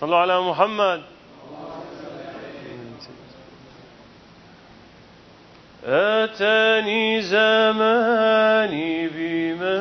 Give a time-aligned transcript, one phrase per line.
[0.00, 1.00] صلوا على محمد.
[5.84, 9.80] أتاني زماني بما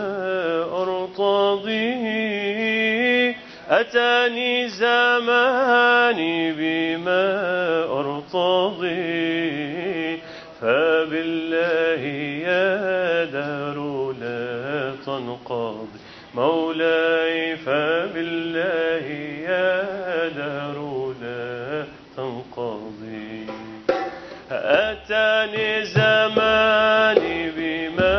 [0.81, 2.15] أرتضيه
[3.69, 7.23] أتاني زماني بما
[7.99, 9.35] أرتضيه
[10.61, 12.01] فبالله
[12.47, 13.77] يا دار
[14.21, 15.99] لا تنقضي.
[16.35, 19.07] مولاي فبالله
[19.49, 19.94] يا
[25.85, 27.21] الزمان
[27.57, 28.17] بما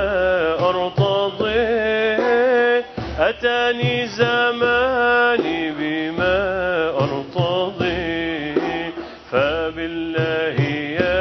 [0.69, 1.66] أرتضي.
[3.19, 6.39] أتاني زماني بما
[7.02, 8.55] أرتضي.
[9.30, 10.59] فبالله
[11.01, 11.16] يا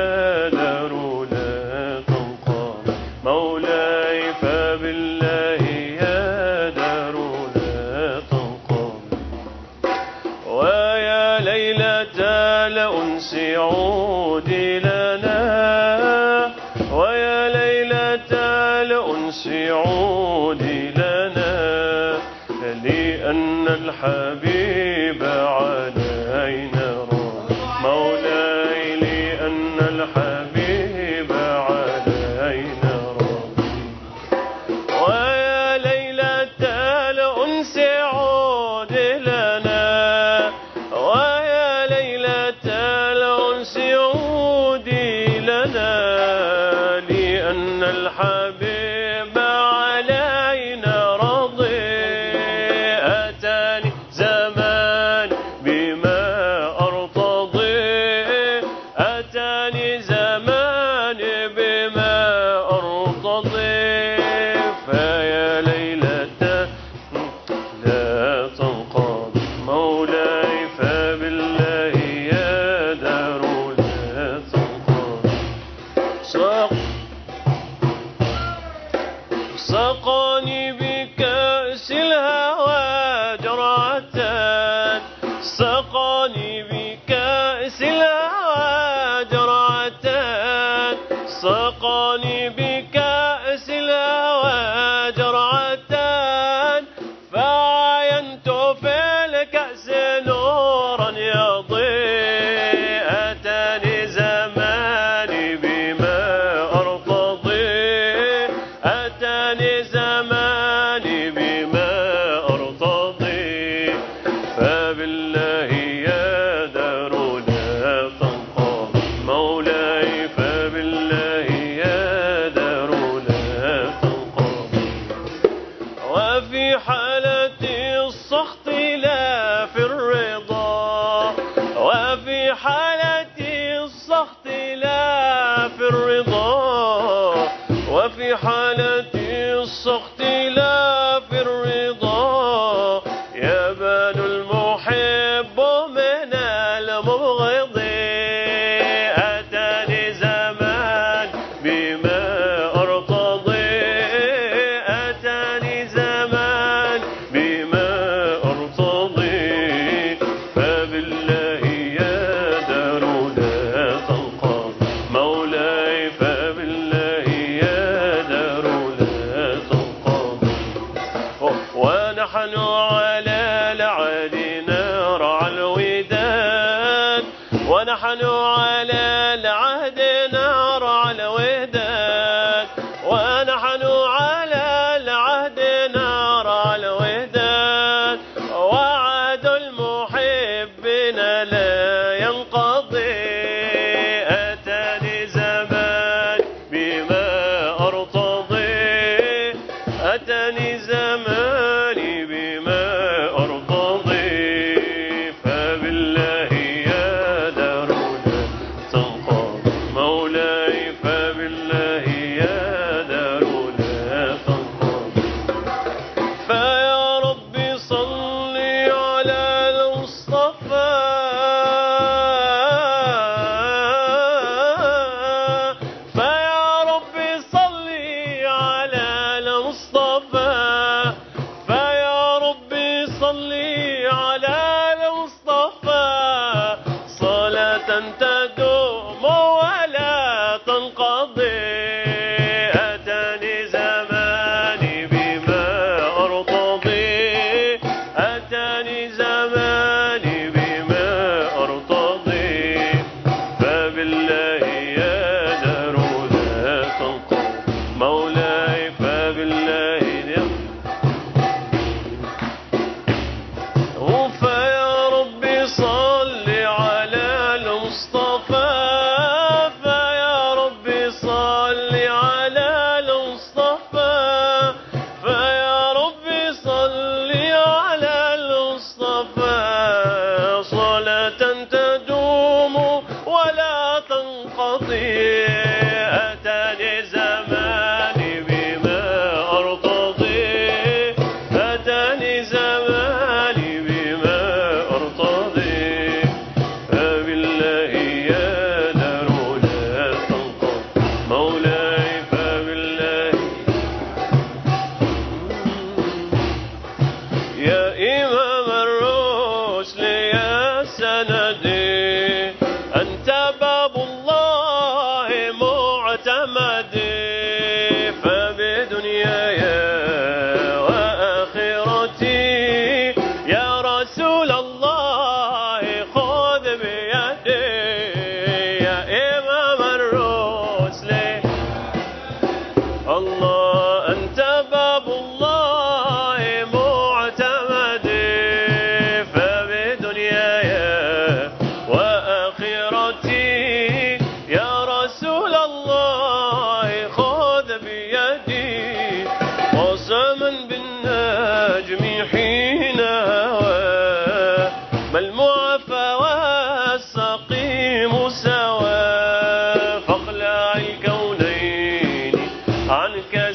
[362.95, 363.51] Hanukkah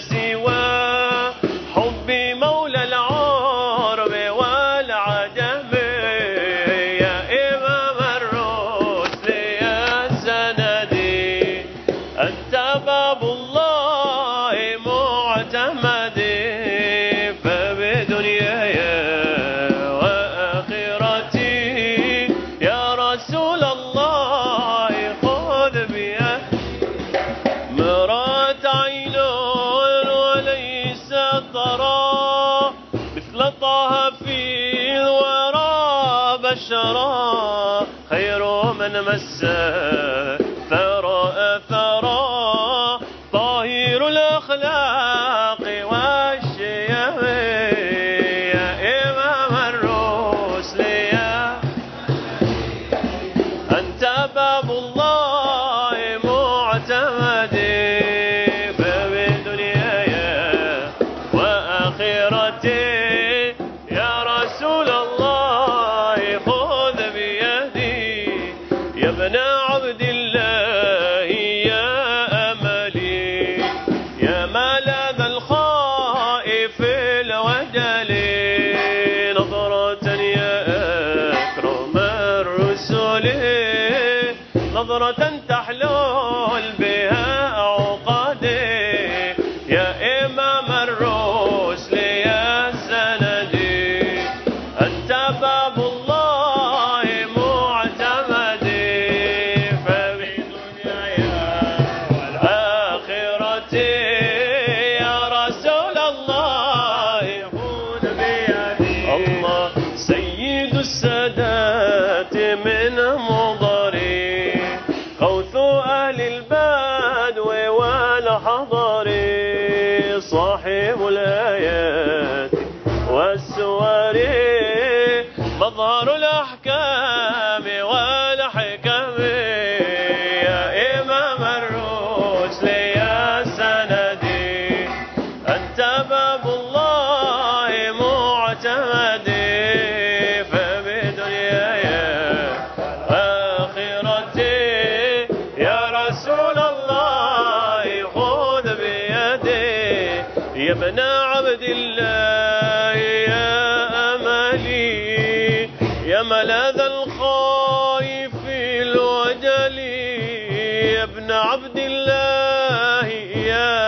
[156.21, 159.79] يا ملاذ الخائف الوجل.
[159.79, 163.07] يا ابن عبد الله
[163.53, 163.79] يا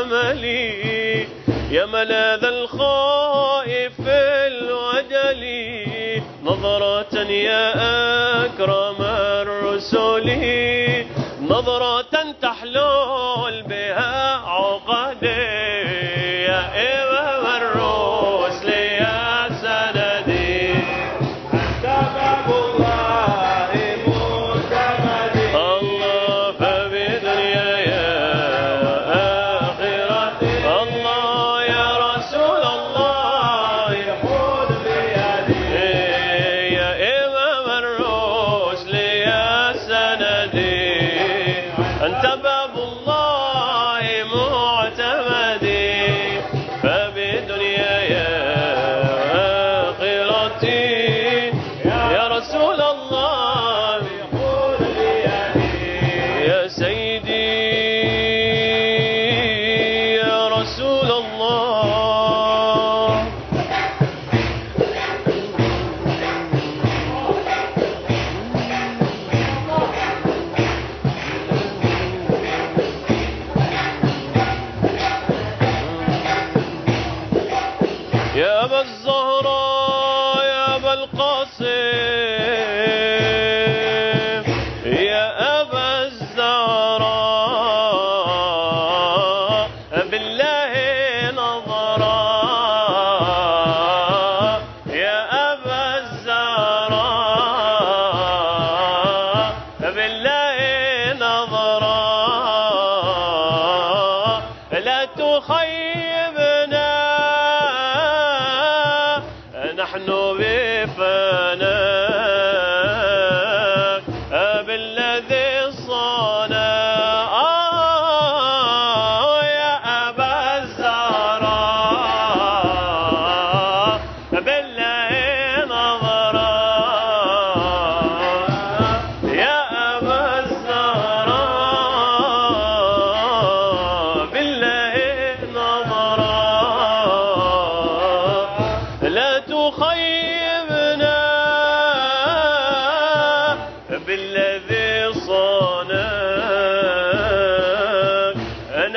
[0.00, 1.26] أملي.
[1.70, 4.00] يا ملاذ الخائف
[4.46, 5.42] الوجل.
[6.44, 7.66] نظرة يا
[8.44, 9.00] أكرم
[9.42, 10.28] الرسل.
[11.42, 12.11] نظرة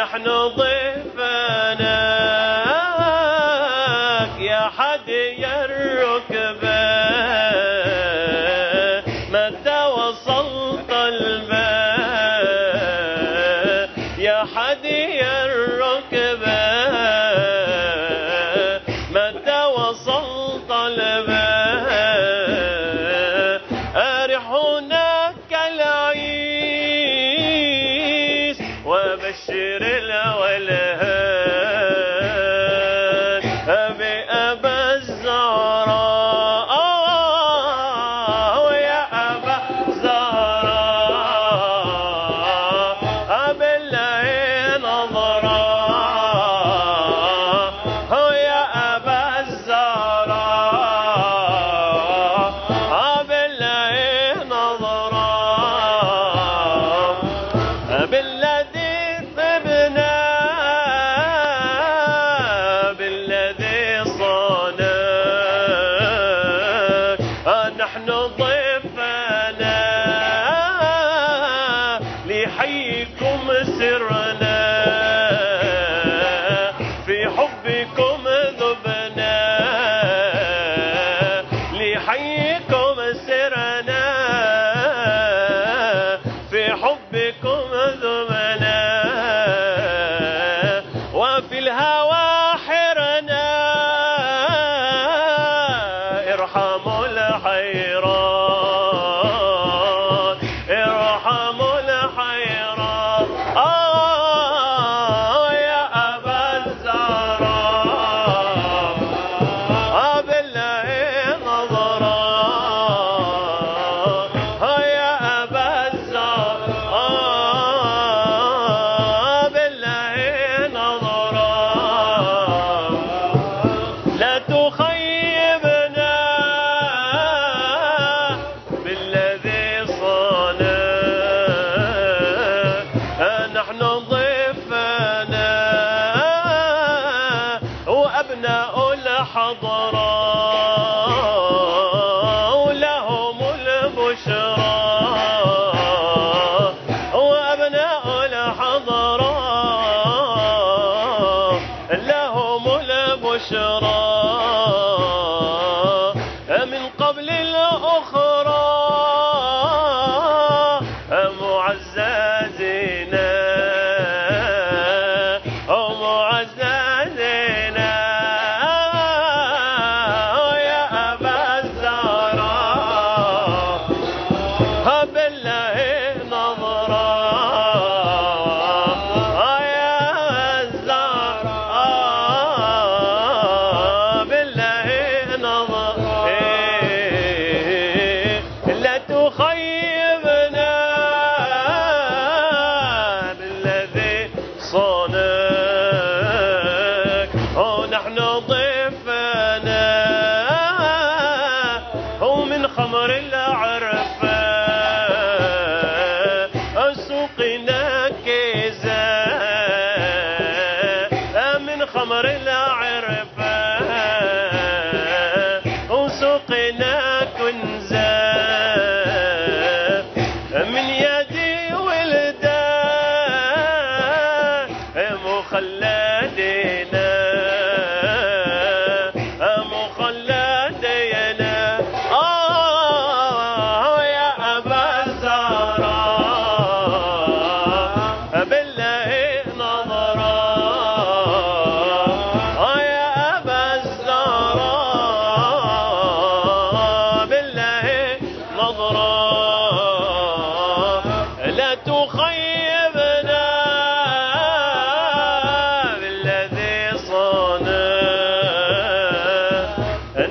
[0.06, 0.85] نحن ضيفناك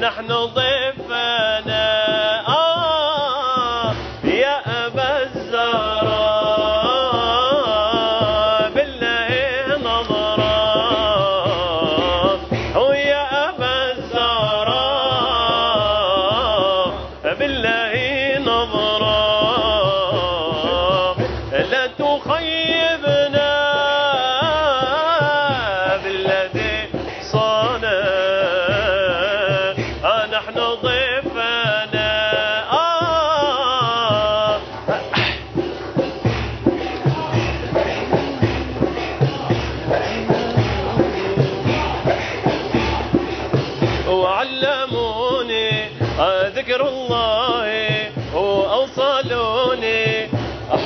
[0.00, 1.43] نحن ضيفنا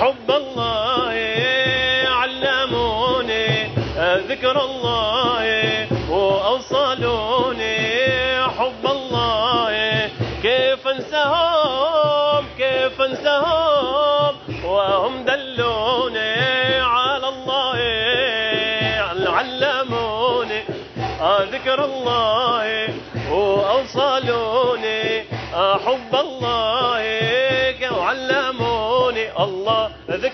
[0.08, 0.67] حب الله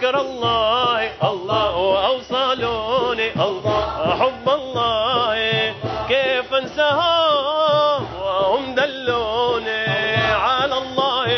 [0.05, 5.37] ذكر الله الله وأوصلوني الله حب الله.
[6.09, 9.87] كيف انساهم وهم دلوني
[10.33, 11.29] على الله.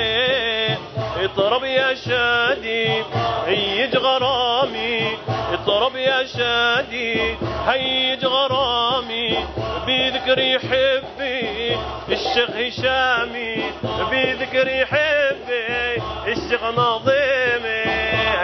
[1.24, 3.02] اضرب يا شادي
[3.46, 5.18] هيج غرامي.
[5.52, 9.46] اضرب يا شادي هيج غرامي.
[9.86, 11.76] بذكر يحبي
[12.08, 13.54] الشيخ هشامي.
[14.10, 17.75] بذكر يحبي الشيخ نظيمي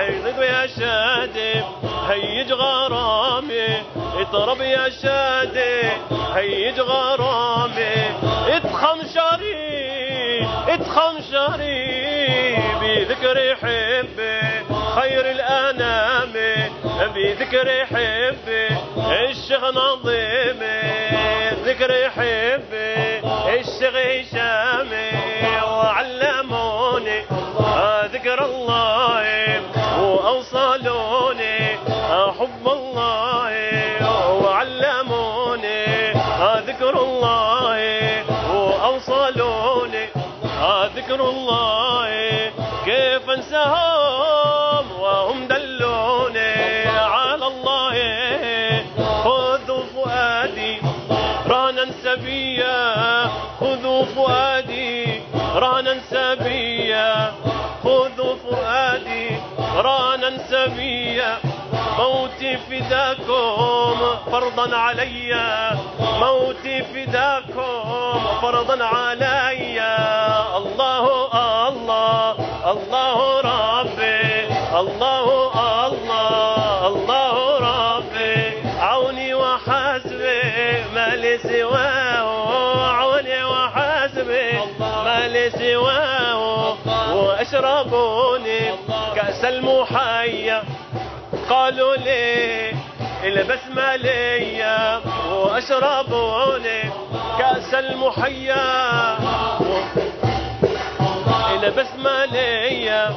[0.03, 1.63] هيضرب يا شادي
[2.09, 3.83] هيج غرامي
[4.17, 5.91] اضرب يا شادي
[6.35, 7.95] هيج غرامي.
[8.49, 14.41] اتخم شري اتخم شري بذكر يحبي
[14.95, 16.33] خير الأنام
[17.15, 18.69] بذكر يحبي
[19.31, 20.83] الشيخ نظيمي.
[21.65, 23.21] ذكر يحبي
[23.61, 25.22] الشيخ هشامي
[64.33, 65.35] فرضا علي.
[66.01, 69.81] موتي فداكم فرضا علي.
[70.57, 71.07] الله
[71.69, 72.37] الله
[72.73, 74.47] الله ربي.
[74.81, 75.27] الله
[75.87, 78.37] الله الله ربي.
[78.81, 80.43] عوني وحسبي
[80.95, 82.29] ما لي سواه.
[82.99, 84.49] عوني وحسبي
[84.81, 86.77] ما لي سواه.
[87.15, 88.61] وأشربوني
[89.15, 90.22] كأس المحيا
[93.33, 96.83] البسمة ليا واشربوني
[97.39, 99.19] كأس المحيا.
[101.53, 103.15] البسمة ليا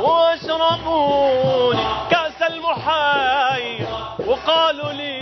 [0.00, 3.86] واشربوني كأس المحيا.
[4.26, 5.18] وقالوا لي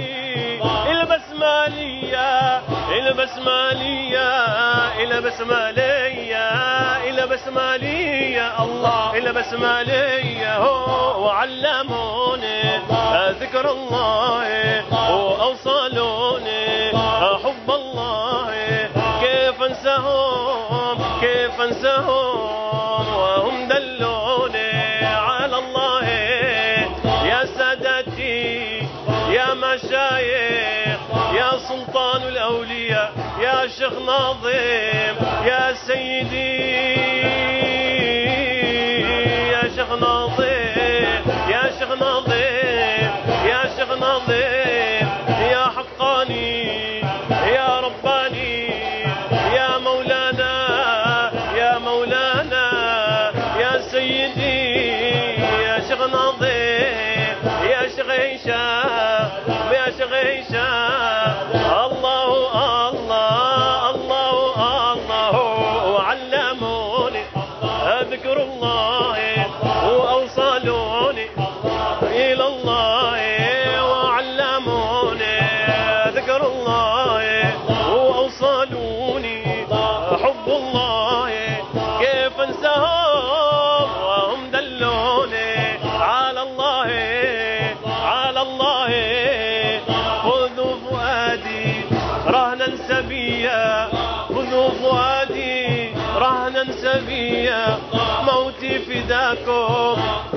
[0.91, 2.63] البسمة ليا
[2.99, 4.33] البسمة ليا
[5.03, 6.49] البسمة ليا
[7.09, 12.92] البسمة ليا الله البسمة ليا هو وعلموني.
[13.53, 14.85] ذكر الله.
[14.93, 16.72] وأوصلوني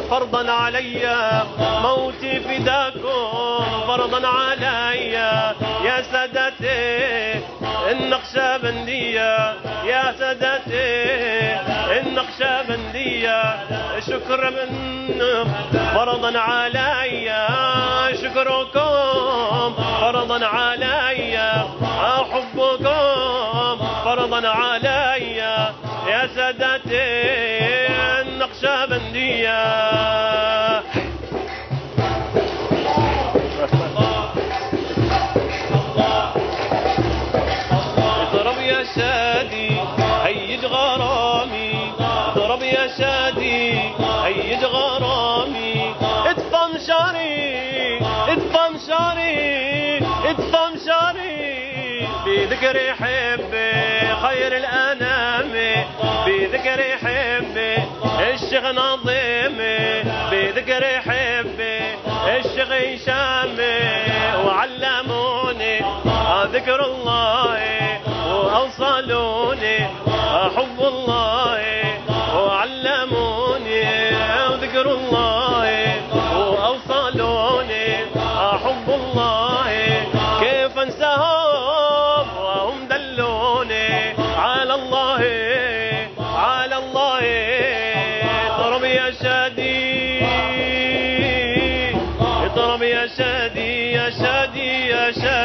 [0.09, 5.11] فرضا علي موتي فداكم فرضا علي.
[5.83, 7.41] يا سادتي
[7.91, 9.53] النقشبندية
[9.85, 10.89] يا سادتي
[11.99, 13.39] النقشبندية
[14.07, 14.69] شكر من
[15.95, 17.47] فرضا علي.
[18.21, 21.37] شكركم فرضا علي.
[22.31, 25.37] حبكم فرضا علي.
[26.07, 27.54] يا سادتي
[29.45, 30.83] النقشبندية
[38.21, 39.79] اضرب يا شادي
[40.23, 41.91] هيج غرامي.
[42.35, 43.79] اضرب يا شادي
[44.23, 45.95] هيج غرامي.
[46.25, 49.97] ادفم شاري ادفم شاري
[50.29, 51.45] ادفم شاري.
[52.25, 55.53] بذكر حبي خير الأنام.
[56.45, 57.75] بذكر حبي
[58.33, 59.57] الشيخ نظيم
[60.31, 61.79] بذكر حبي
[62.37, 63.57] الشيخ هشام
[64.45, 65.79] وعلموني
[66.53, 67.59] ذكر الله
[68.29, 69.77] وأوصلوني.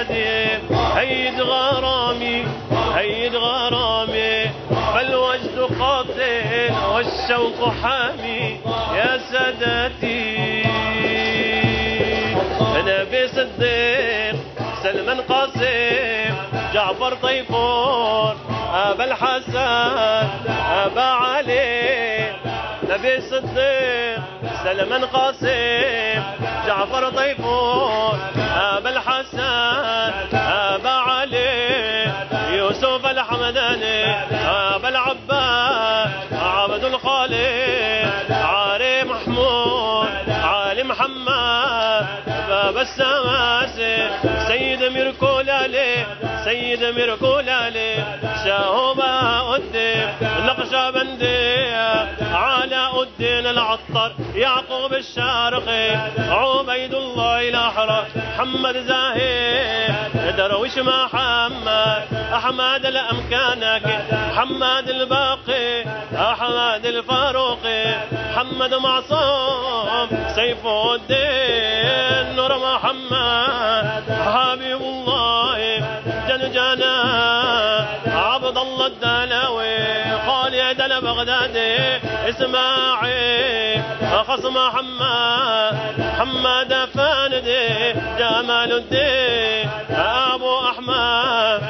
[0.00, 0.58] شادي
[0.96, 2.44] هيد غرامي
[2.94, 4.50] هيد غرامي
[4.94, 8.60] فالوجد قاتل والشوق حامي.
[8.94, 10.62] يا سادتي
[12.86, 14.36] نبي صديق
[14.82, 16.34] سلمان قاسم
[16.74, 18.36] جعفر طيفور
[18.74, 19.56] أبا الحسن
[20.84, 22.32] أبا علي.
[22.90, 24.20] نبي صديق
[24.64, 26.22] سلمان قاسم
[26.66, 28.18] جعفر طيفور
[53.02, 59.88] الدين العطر يعقوب الشارقي عبيد الله الأحرى محمد زاهي
[60.36, 65.84] درويش محمد أحمد الأمكانك محمد الباقي
[66.14, 72.89] أحمد الفاروقي محمد معصوم سيف الدين نور محمد.
[88.80, 91.62] الدين أبو أحمد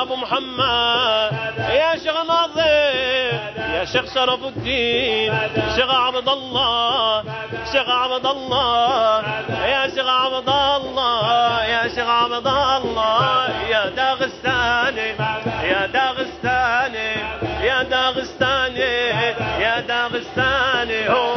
[0.00, 3.40] أبو محمد يا شيخ نظيف
[3.74, 5.34] يا شيخ شرف الدين
[5.76, 7.24] شيخ عبد الله
[7.72, 9.22] شيخ عبد الله
[9.66, 15.08] يا شيخ عبد الله يا شيخ عبد الله يا داغستاني
[15.62, 17.10] يا داغستاني
[17.62, 18.92] يا داغستاني
[19.60, 21.33] يا داغستاني هو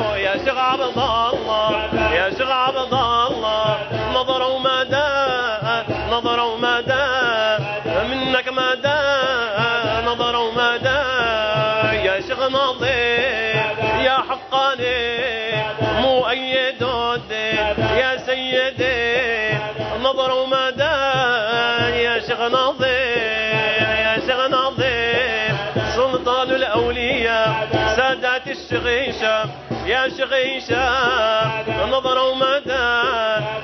[30.38, 32.88] شغيشة نظر ومدى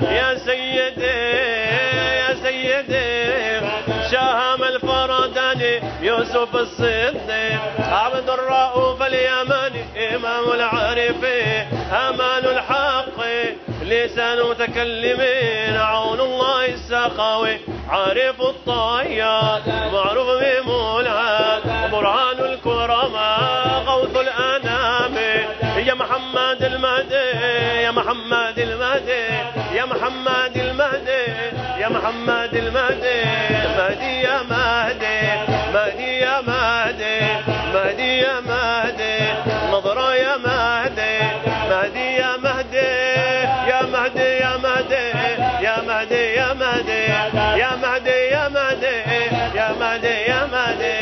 [0.02, 1.06] يا سيدي
[2.20, 3.68] يا سيدي
[4.12, 13.24] شاهم الفرداني يوسف الصديق عبد الرؤوف اليمني إمام العارفين أمان الحق
[13.84, 17.60] لسان متكلمين عون الله السخاوي
[17.90, 20.23] عارف الطيات معروف
[28.04, 29.24] محمد المهدي
[29.76, 31.24] يا محمد المهدي
[31.80, 33.24] يا محمد المهدي
[33.78, 35.20] مهدي يا مهدي
[35.74, 37.20] مهدي يا مهدي
[37.74, 39.18] مهدي يا مهدي
[39.72, 41.20] نظرة يا مهدي
[41.70, 42.92] مهدي يا مهدي
[43.70, 45.06] يا مهدي يا مهدي
[45.63, 47.04] يا مهدي يا مهدي
[47.60, 48.96] يا مهدي يا مهدي
[49.56, 50.94] يا مهدي يا مهدي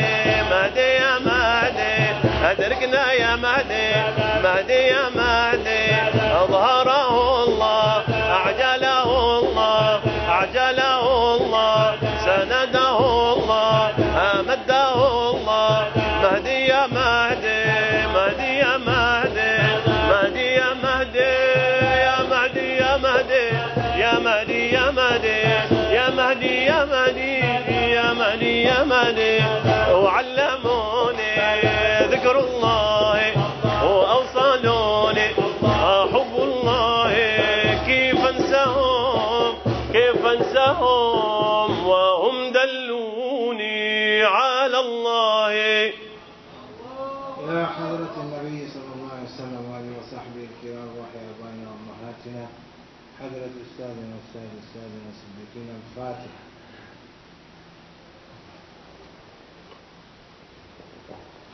[0.50, 1.92] مهدي يا مهدي
[2.50, 3.90] أدركنا يا مهدي
[4.44, 5.82] مهدي يا مهدي
[6.42, 6.81] أظهره
[10.42, 10.81] عجلا